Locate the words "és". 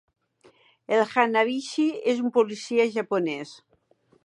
2.15-2.23